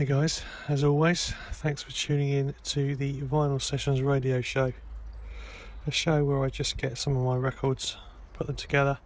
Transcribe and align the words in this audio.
Hey 0.00 0.06
guys, 0.06 0.42
as 0.66 0.82
always, 0.82 1.34
thanks 1.52 1.82
for 1.82 1.92
tuning 1.92 2.30
in 2.30 2.54
to 2.64 2.96
the 2.96 3.20
Vinyl 3.20 3.60
Sessions 3.60 4.00
radio 4.00 4.40
show. 4.40 4.72
A 5.86 5.90
show 5.90 6.24
where 6.24 6.42
I 6.42 6.48
just 6.48 6.78
get 6.78 6.96
some 6.96 7.18
of 7.18 7.22
my 7.22 7.36
records, 7.36 7.98
put 8.32 8.46
them 8.46 8.56
together, 8.56 8.96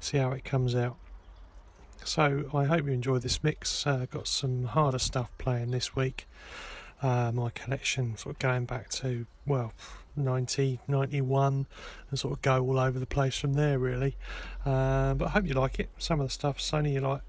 see 0.00 0.18
how 0.18 0.32
it 0.32 0.44
comes 0.44 0.74
out. 0.74 0.96
So 2.02 2.50
I 2.52 2.64
hope 2.64 2.86
you 2.86 2.92
enjoy 2.92 3.18
this 3.20 3.44
mix. 3.44 3.86
Uh, 3.86 4.06
got 4.10 4.26
some 4.26 4.64
harder 4.64 4.98
stuff 4.98 5.30
playing 5.38 5.70
this 5.70 5.94
week. 5.94 6.26
Uh, 7.00 7.30
my 7.30 7.50
collection 7.50 8.16
sort 8.16 8.34
of 8.34 8.40
going 8.40 8.64
back 8.64 8.88
to, 8.88 9.26
well, 9.46 9.72
90, 10.16 10.80
91 10.88 11.68
and 12.10 12.18
sort 12.18 12.34
of 12.34 12.42
go 12.42 12.66
all 12.66 12.80
over 12.80 12.98
the 12.98 13.06
place 13.06 13.38
from 13.38 13.52
there 13.52 13.78
really. 13.78 14.16
Uh, 14.66 15.14
but 15.14 15.26
I 15.26 15.30
hope 15.30 15.46
you 15.46 15.54
like 15.54 15.78
it. 15.78 15.90
Some 15.98 16.18
of 16.18 16.26
the 16.26 16.32
stuff, 16.32 16.60
stuff's 16.60 16.74
only 16.74 16.98
like 16.98 17.20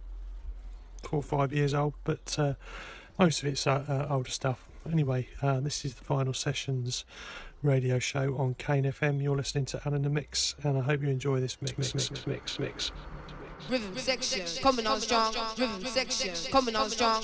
four 1.04 1.20
or 1.20 1.24
five 1.24 1.54
years 1.54 1.74
old, 1.76 1.94
but 2.04 2.36
uh, 2.40 2.54
most 3.18 3.42
of 3.42 3.48
it's 3.48 3.66
uh, 3.68 3.84
uh, 3.88 4.14
older 4.14 4.30
stuff. 4.30 4.68
Anyway, 4.92 5.28
uh, 5.42 5.60
this 5.60 5.86
is 5.86 5.96
the 5.96 6.04
Vinyl 6.04 6.36
Sessions 6.36 7.06
radio 7.62 8.00
show 8.00 8.36
on 8.38 8.56
Kane 8.56 8.84
FM. 8.84 9.22
You're 9.22 9.38
listening 9.38 9.66
to 9.66 9.82
Alan 9.86 10.02
the 10.02 10.10
Mix, 10.10 10.56
and 10.64 10.78
I 10.78 10.82
hope 10.82 11.02
you 11.02 11.10
enjoy 11.10 11.40
this 11.40 11.62
mix, 11.62 11.78
mix, 11.78 11.94
mix, 11.94 12.10
mix, 12.28 12.28
mix. 12.28 12.60
mix. 12.60 12.92
Rhythm 13.70 13.98
section 13.98 14.62
coming 14.62 14.88
on 14.88 15.00
strong. 15.00 15.34
Rhythm 15.58 15.86
section 15.86 16.52
coming 16.52 16.76
on 16.76 16.90
strong. 16.90 17.24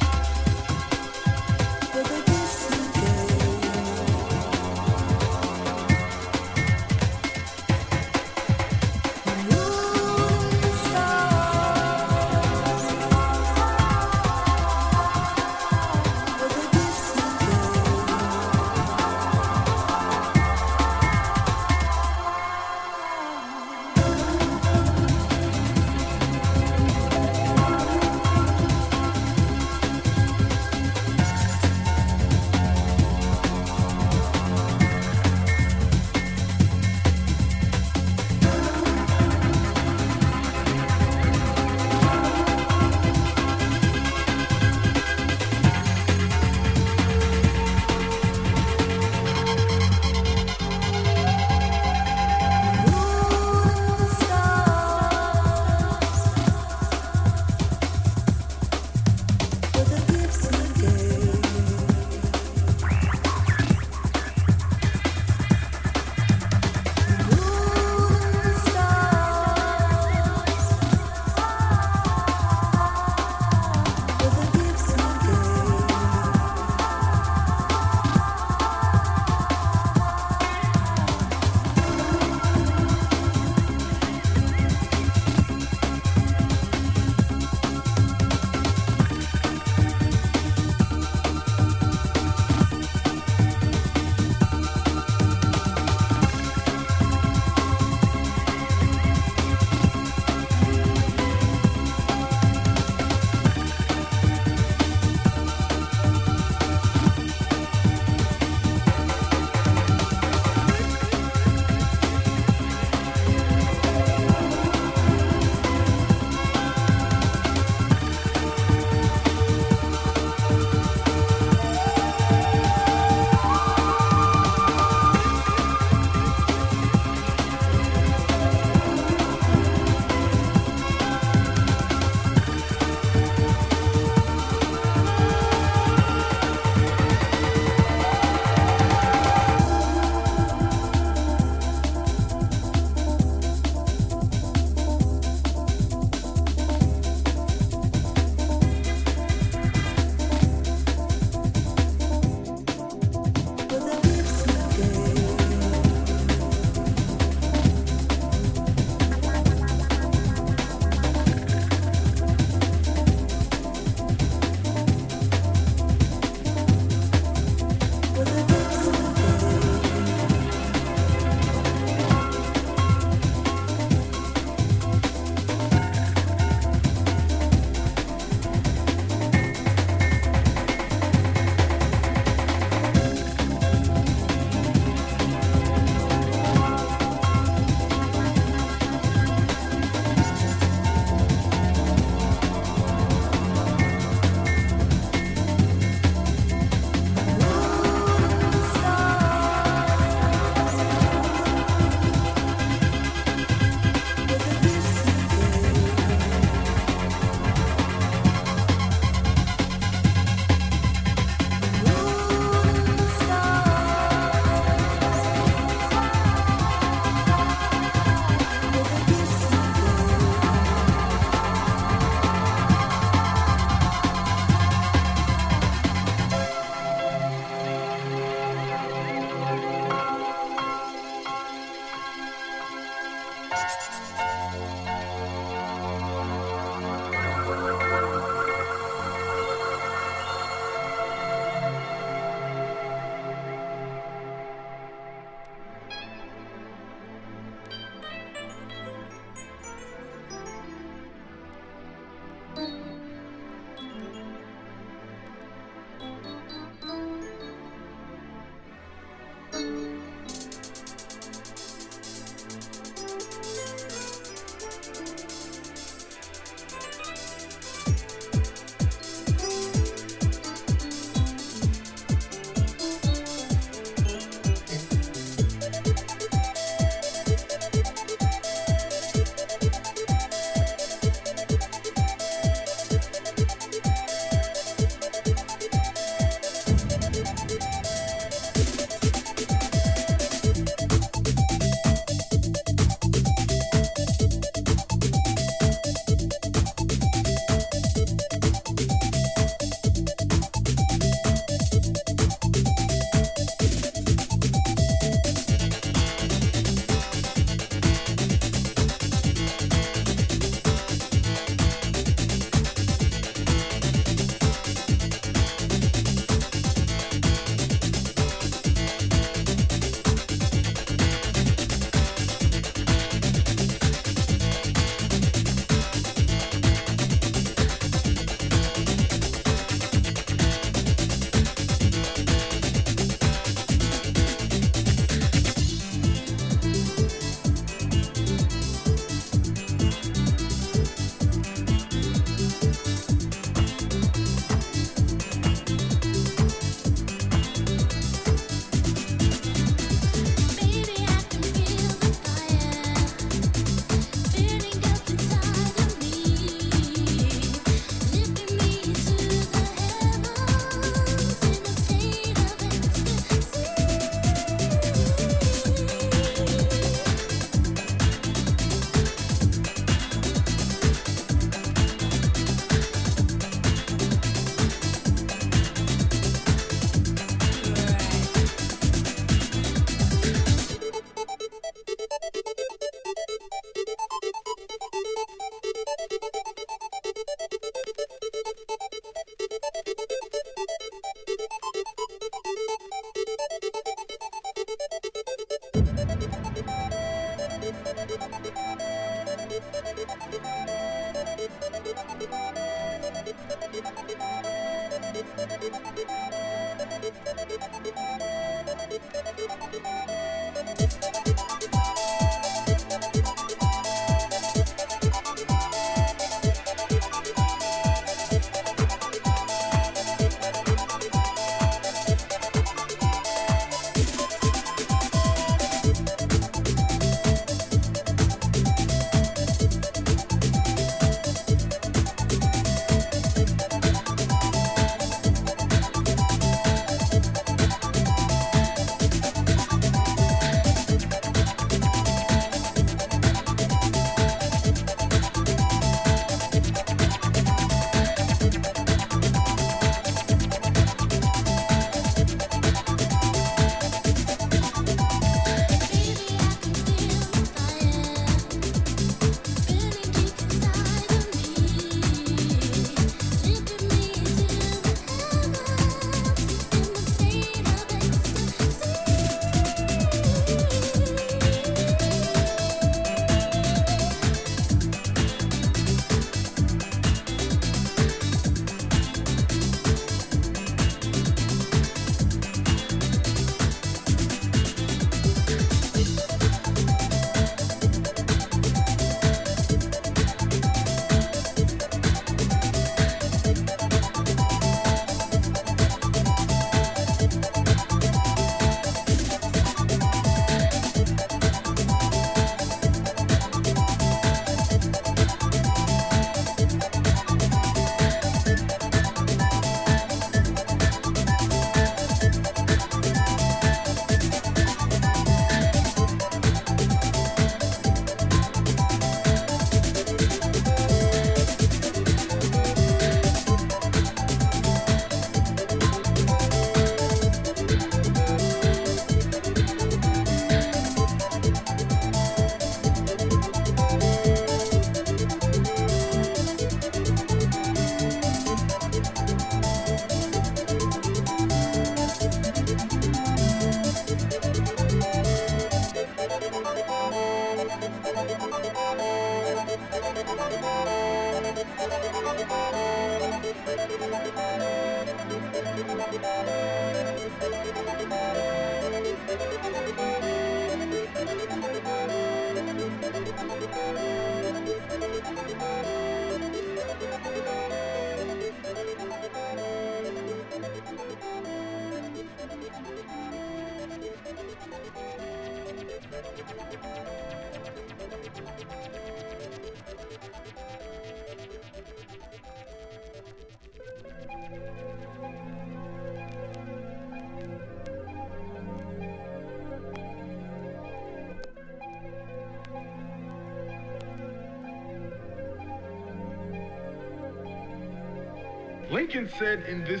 Lincoln 598.96 599.28
said 599.38 599.62
in 599.68 599.84
this 599.84 600.00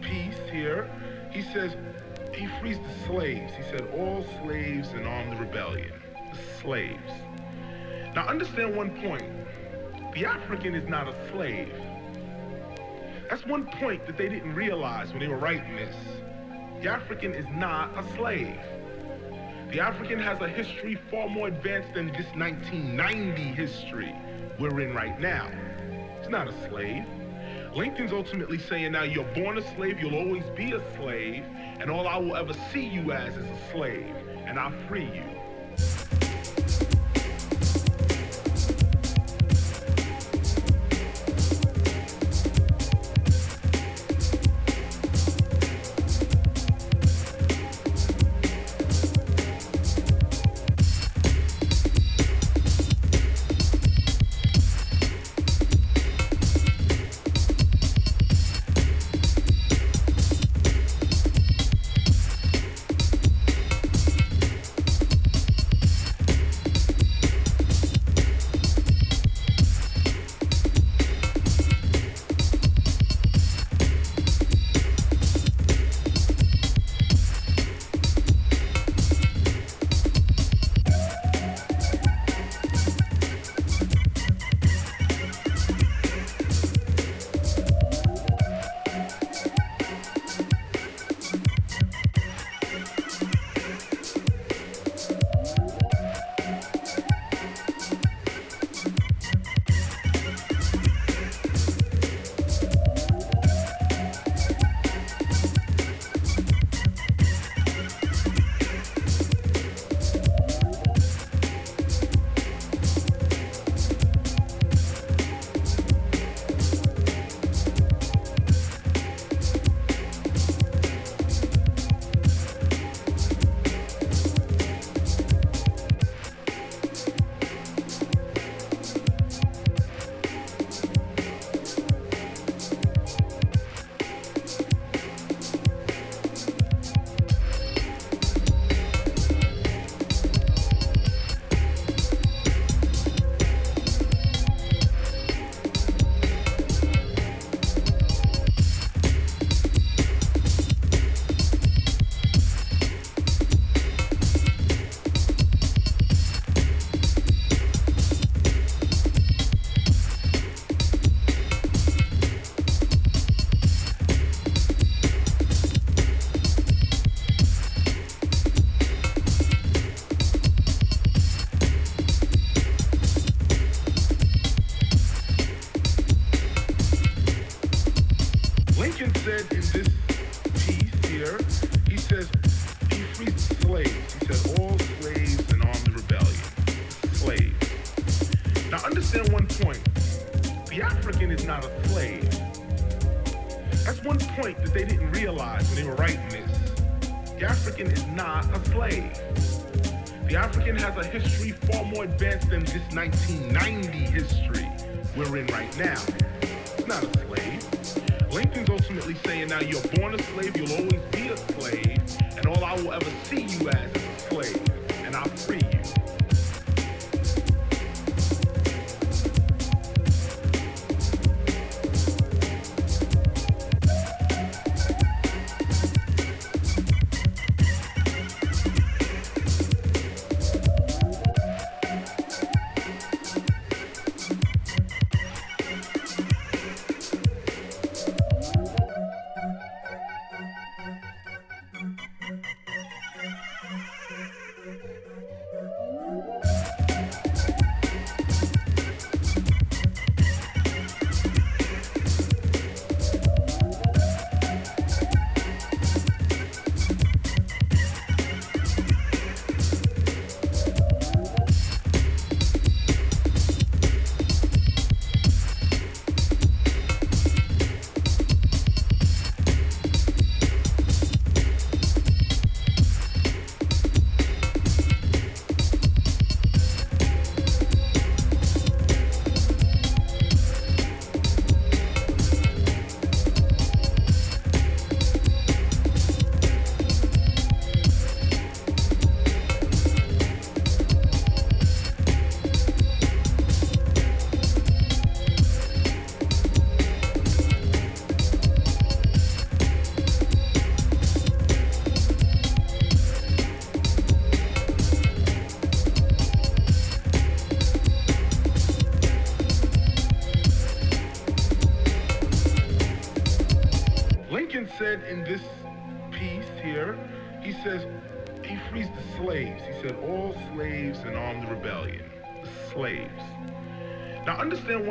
piece 0.00 0.36
here, 0.50 0.90
he 1.30 1.42
says, 1.42 1.76
he 2.34 2.48
frees 2.58 2.76
the 2.76 3.06
slaves. 3.06 3.52
He 3.56 3.62
said, 3.62 3.82
all 3.96 4.26
slaves 4.42 4.88
and 4.88 5.06
armed 5.06 5.30
the 5.30 5.36
rebellion. 5.36 5.92
The 6.32 6.60
slaves. 6.60 7.12
Now 8.16 8.26
understand 8.26 8.74
one 8.74 9.00
point. 9.00 9.22
The 10.12 10.26
African 10.26 10.74
is 10.74 10.88
not 10.88 11.06
a 11.06 11.14
slave. 11.30 11.72
That's 13.30 13.46
one 13.46 13.64
point 13.64 14.04
that 14.08 14.16
they 14.16 14.28
didn't 14.28 14.56
realize 14.56 15.10
when 15.10 15.20
they 15.20 15.28
were 15.28 15.38
writing 15.38 15.76
this. 15.76 15.94
The 16.82 16.90
African 16.90 17.32
is 17.32 17.46
not 17.54 17.96
a 17.96 18.02
slave. 18.16 18.58
The 19.70 19.78
African 19.78 20.18
has 20.18 20.40
a 20.40 20.48
history 20.48 20.98
far 21.12 21.28
more 21.28 21.46
advanced 21.46 21.94
than 21.94 22.08
this 22.08 22.26
1990 22.34 23.40
history 23.40 24.12
we're 24.58 24.80
in 24.80 24.96
right 24.96 25.20
now. 25.20 25.48
It's 26.18 26.28
not 26.28 26.48
a 26.48 26.68
slave. 26.68 27.06
Lincoln's 27.76 28.12
ultimately 28.14 28.58
saying 28.58 28.92
now 28.92 29.02
you're 29.02 29.22
born 29.34 29.58
a 29.58 29.74
slave, 29.74 30.00
you'll 30.00 30.14
always 30.14 30.44
be 30.56 30.72
a 30.72 30.80
slave, 30.96 31.44
and 31.78 31.90
all 31.90 32.08
I 32.08 32.16
will 32.16 32.34
ever 32.34 32.54
see 32.72 32.86
you 32.86 33.12
as 33.12 33.36
is 33.36 33.44
a 33.44 33.70
slave, 33.70 34.16
and 34.46 34.58
I'll 34.58 34.72
free 34.88 35.04
you. 35.04 35.35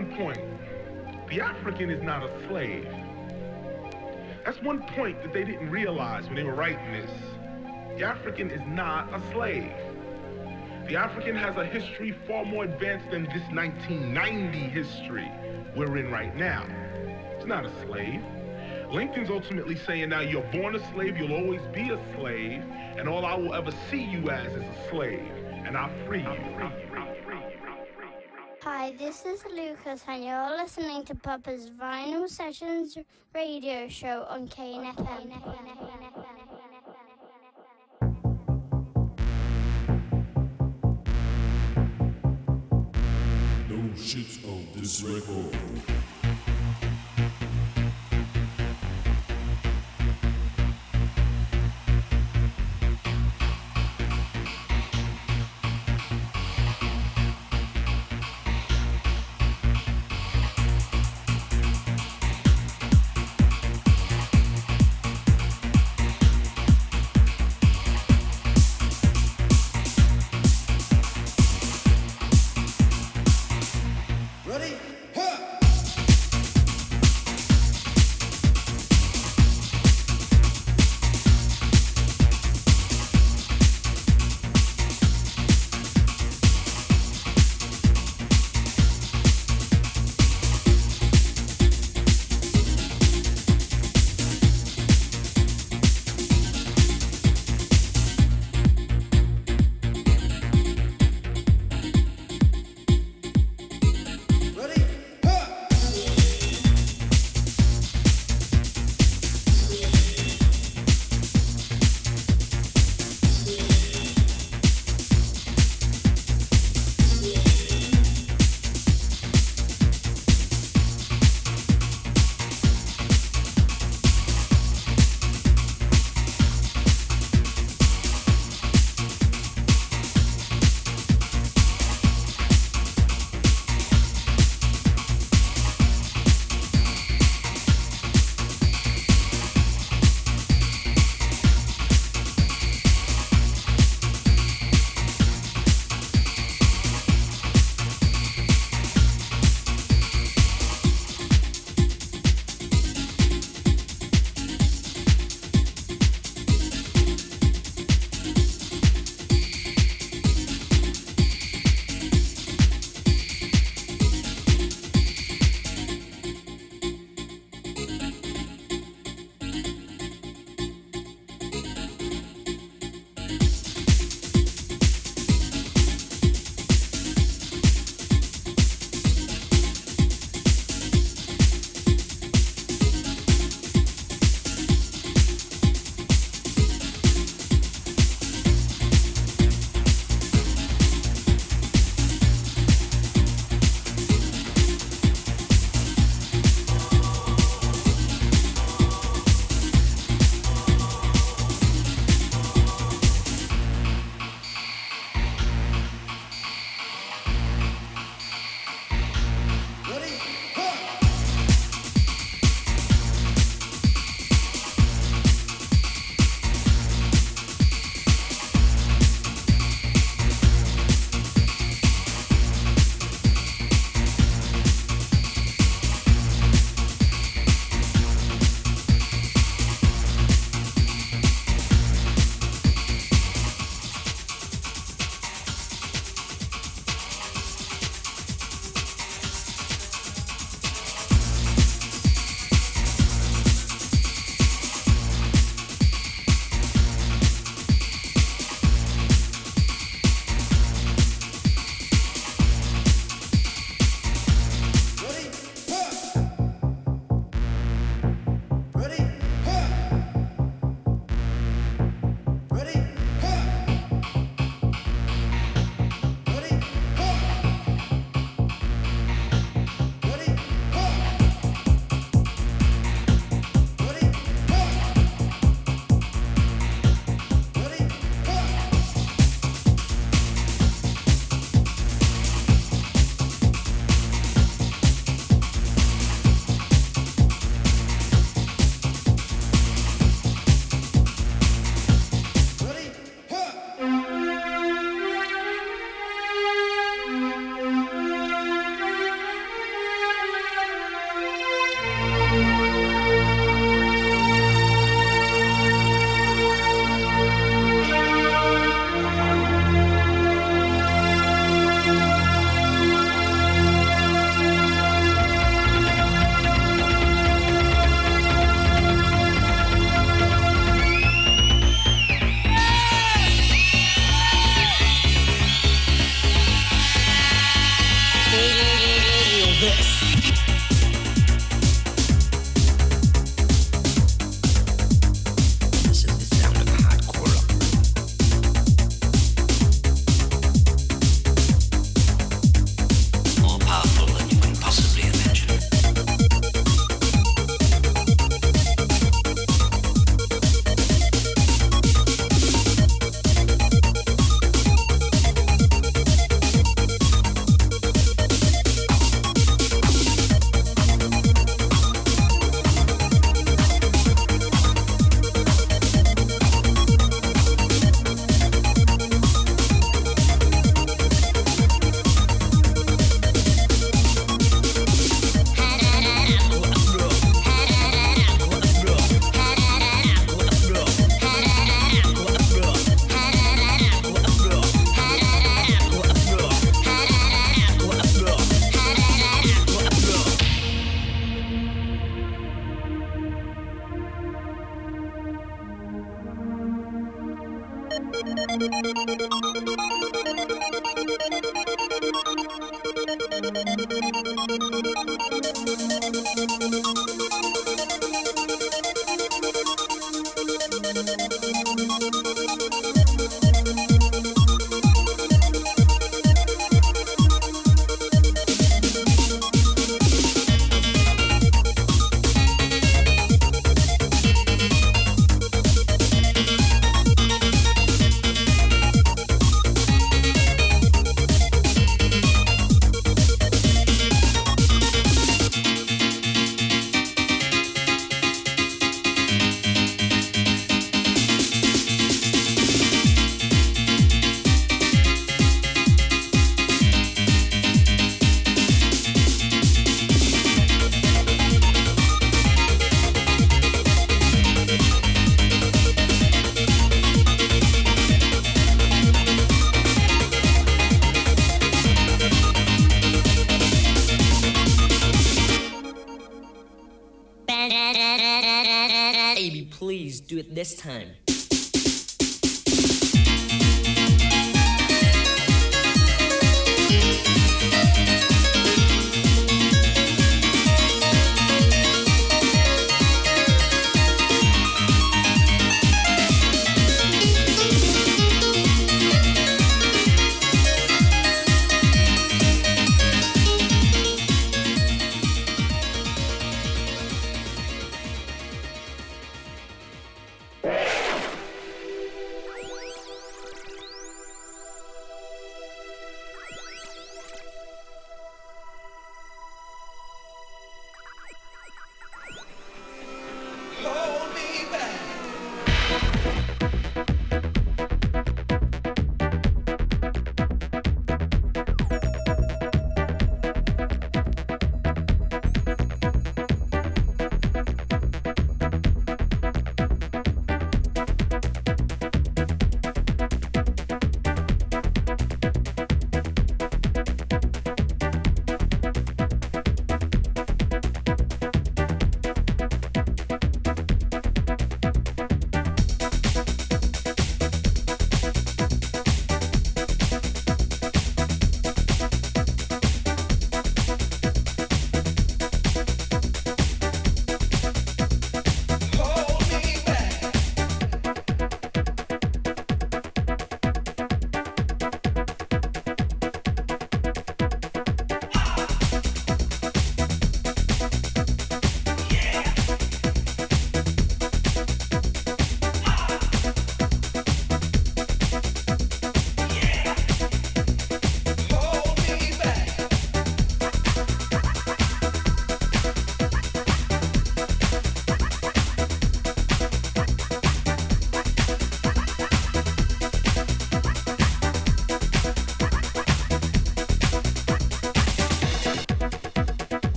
One 0.00 0.16
point. 0.16 0.40
The 1.28 1.40
African 1.40 1.90
is 1.90 2.02
not 2.02 2.22
a 2.22 2.46
slave. 2.48 2.88
That's 4.44 4.60
one 4.62 4.82
point 4.94 5.22
that 5.22 5.32
they 5.32 5.44
didn't 5.44 5.70
realize 5.70 6.24
when 6.26 6.36
they 6.36 6.42
were 6.42 6.54
writing 6.54 6.92
this. 6.92 7.10
The 7.98 8.04
African 8.04 8.50
is 8.50 8.62
not 8.66 9.12
a 9.12 9.20
slave. 9.32 9.72
The 10.88 10.96
African 10.96 11.36
has 11.36 11.56
a 11.56 11.66
history 11.66 12.12
far 12.26 12.44
more 12.44 12.64
advanced 12.64 13.10
than 13.10 13.24
this 13.24 13.42
1990 13.52 14.58
history 14.58 15.30
we're 15.76 15.98
in 15.98 16.10
right 16.10 16.34
now. 16.34 16.66
It's 17.36 17.46
not 17.46 17.66
a 17.66 17.86
slave. 17.86 18.22
Lincoln's 18.90 19.30
ultimately 19.30 19.76
saying 19.76 20.08
now 20.08 20.20
you're 20.20 20.50
born 20.50 20.74
a 20.74 20.92
slave, 20.92 21.16
you'll 21.16 21.34
always 21.34 21.60
be 21.72 21.90
a 21.90 22.00
slave, 22.16 22.62
and 22.96 23.08
all 23.08 23.24
I 23.24 23.36
will 23.36 23.54
ever 23.54 23.70
see 23.90 24.02
you 24.02 24.30
as 24.30 24.52
is 24.52 24.64
a 24.64 24.88
slave, 24.90 25.30
and 25.64 25.76
I'll 25.76 25.92
free 26.06 26.22
you. 26.22 26.70
Hi, 28.72 28.94
this 28.96 29.26
is 29.26 29.44
Lucas, 29.52 30.04
and 30.06 30.24
you're 30.24 30.56
listening 30.56 31.04
to 31.06 31.14
Papa's 31.16 31.70
Vinyl 31.70 32.28
Sessions 32.28 32.96
radio 33.34 33.88
show 33.88 34.24
on 34.28 34.46
Kane 34.46 34.84
FM. 34.84 35.28
No 43.68 43.76
on 44.48 44.66
this 44.76 45.02
record. 45.02 45.99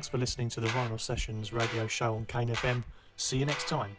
Thanks 0.00 0.08
for 0.08 0.16
listening 0.16 0.48
to 0.48 0.60
the 0.60 0.68
Vinyl 0.68 0.98
Sessions 0.98 1.52
radio 1.52 1.86
show 1.86 2.14
on 2.14 2.24
Kane 2.24 2.48
FM. 2.48 2.84
See 3.18 3.36
you 3.36 3.44
next 3.44 3.68
time. 3.68 3.98